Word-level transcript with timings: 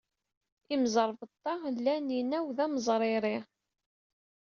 Imẓerbeḍḍa 0.73 1.55
lan 1.85 2.07
inaw 2.19 2.47
d 2.57 2.59
ameẓriri. 2.65 3.37